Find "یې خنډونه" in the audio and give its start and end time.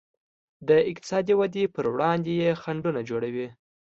2.41-3.01